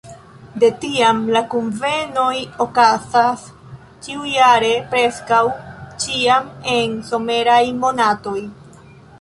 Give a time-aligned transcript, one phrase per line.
[0.61, 3.43] De tiam la kunvenoj okazas
[4.07, 5.43] ĉiujare, preskaŭ
[6.07, 8.39] ĉiam en someraj monatoj.